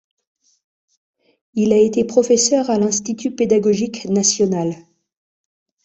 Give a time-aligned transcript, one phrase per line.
[1.53, 4.73] Il a été professeur à l’Institut pédagogique national.